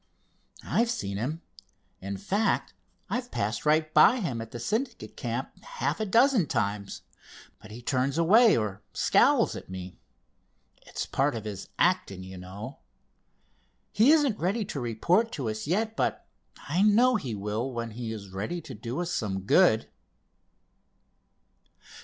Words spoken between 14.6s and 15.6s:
to report to